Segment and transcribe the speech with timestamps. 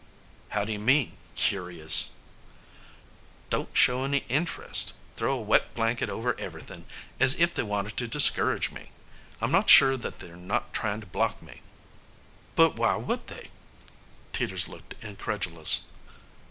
[0.49, 2.09] "How do you mean curious?"
[3.51, 6.87] "Don't show any interest throw a wet blanket over everything
[7.19, 8.89] as if they wanted to discourage me
[9.41, 11.61] I'm not sure that they're not tryin' to block me."
[12.55, 13.49] "But why would they?"
[14.33, 15.85] Teeters looked incredulous.